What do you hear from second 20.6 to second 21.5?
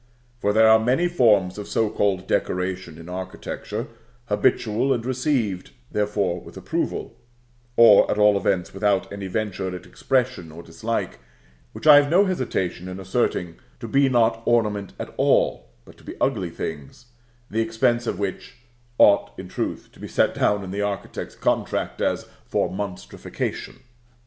in the architect's